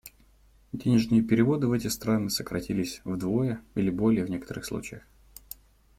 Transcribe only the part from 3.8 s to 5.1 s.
более в некоторых случаях.